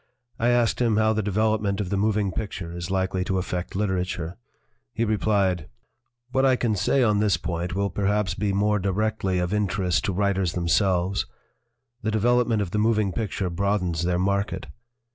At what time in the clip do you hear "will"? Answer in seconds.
7.75-7.91